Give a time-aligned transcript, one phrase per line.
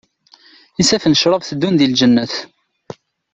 [0.81, 2.33] Isaffen n ccrab teddun deg lǧennet.